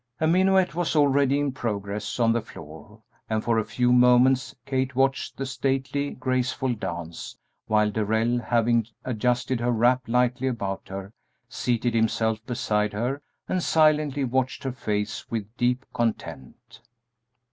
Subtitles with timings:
[0.19, 4.95] A minuet was already in progress on the floor, and for a few moments Kate
[4.95, 11.13] watched the stately, graceful dance, while Darrell, having adjusted her wrap lightly about her,
[11.47, 16.81] seated himself beside her and silently watched her face with deep content.